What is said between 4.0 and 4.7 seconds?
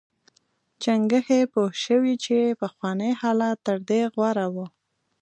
غوره و.